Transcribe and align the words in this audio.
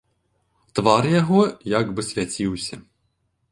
Твар 0.79 1.03
яго 1.21 1.41
як 1.77 1.93
бы 1.99 2.09
свяціўся. 2.09 2.83